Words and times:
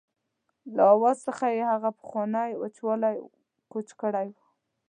له 0.75 0.81
آواز 0.93 1.17
څخه 1.27 1.45
یې 1.55 1.63
هغه 1.71 1.89
پخوانی 1.99 2.49
وچوالی 2.61 3.15
کوچ 3.71 3.89
کړی 4.01 4.27
و. 4.31 4.35